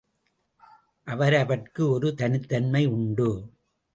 [1.07, 3.51] அவரவர்க்கு ஒரு தனித்தன்மை உண்டு.